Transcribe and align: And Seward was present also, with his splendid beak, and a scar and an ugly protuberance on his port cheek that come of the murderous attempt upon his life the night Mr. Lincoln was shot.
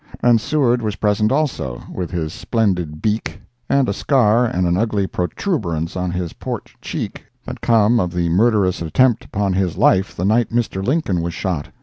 And 0.23 0.41
Seward 0.41 0.81
was 0.81 0.95
present 0.95 1.31
also, 1.31 1.83
with 1.91 2.09
his 2.09 2.33
splendid 2.33 3.03
beak, 3.03 3.39
and 3.69 3.87
a 3.87 3.93
scar 3.93 4.45
and 4.47 4.65
an 4.65 4.75
ugly 4.75 5.05
protuberance 5.05 5.95
on 5.95 6.09
his 6.09 6.33
port 6.33 6.71
cheek 6.81 7.23
that 7.45 7.61
come 7.61 7.99
of 7.99 8.11
the 8.11 8.27
murderous 8.29 8.81
attempt 8.81 9.23
upon 9.25 9.53
his 9.53 9.77
life 9.77 10.15
the 10.15 10.25
night 10.25 10.49
Mr. 10.49 10.83
Lincoln 10.83 11.21
was 11.21 11.35
shot. 11.35 11.67